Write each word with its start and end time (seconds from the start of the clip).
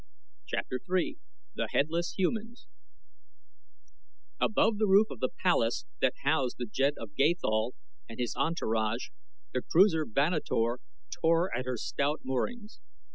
CHAPTER 0.47 0.79
III 0.91 1.19
THE 1.53 1.67
HEADLESS 1.73 2.13
HUMANS 2.17 2.65
Above 4.39 4.79
the 4.79 4.87
roof 4.87 5.11
of 5.11 5.19
the 5.19 5.29
palace 5.29 5.85
that 5.99 6.15
housed 6.23 6.55
the 6.57 6.65
Jed 6.65 6.95
of 6.97 7.13
Gathol 7.13 7.75
and 8.09 8.19
his 8.19 8.35
entourage, 8.35 9.09
the 9.53 9.61
cruiser 9.61 10.07
Vanator 10.07 10.79
tore 11.11 11.55
at 11.55 11.65
her 11.65 11.77
stout 11.77 12.21
moorings. 12.23 12.79